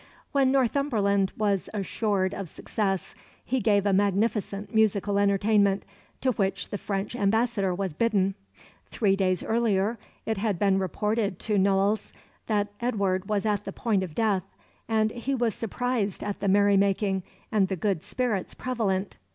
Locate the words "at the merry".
16.23-16.77